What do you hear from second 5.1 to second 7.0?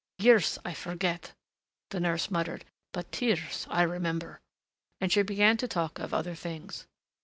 she began to talk of other things.